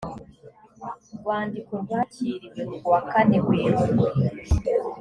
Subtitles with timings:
[1.19, 4.07] rwandiko rwakiriwe kuwa kane werurwe